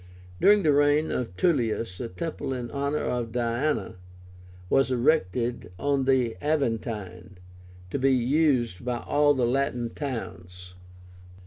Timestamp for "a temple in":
1.99-2.71